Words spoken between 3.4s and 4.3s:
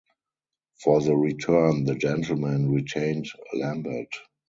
Lambert.